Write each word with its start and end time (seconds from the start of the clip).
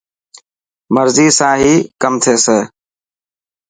مرضي 0.95 1.27
سان 1.37 1.53
هي 1.63 1.73
ڪم 2.01 2.13
ٿيسي. 2.23 2.57